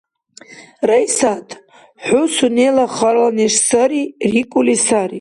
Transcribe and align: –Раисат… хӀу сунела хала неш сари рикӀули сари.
–Раисат… 0.89 1.47
хӀу 2.05 2.21
сунела 2.35 2.85
хала 2.95 3.27
неш 3.37 3.55
сари 3.67 4.03
рикӀули 4.31 4.75
сари. 4.87 5.09